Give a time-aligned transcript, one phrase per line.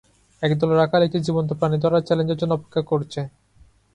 [0.43, 3.19] একদল রাখাল একটি জীবন্ত প্রাণী ধরার চ্যালেঞ্জের জন্য অপেক্ষা করছে।